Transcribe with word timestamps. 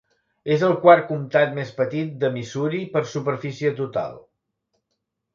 És 0.53 0.61
el 0.67 0.71
quart 0.85 1.03
comtat 1.09 1.51
més 1.57 1.73
petit 1.81 2.15
de 2.23 2.31
Missouri 2.37 2.79
per 2.95 3.03
superfície 3.11 3.75
total. 3.81 4.17